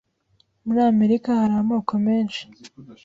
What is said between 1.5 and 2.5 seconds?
amoko menshi.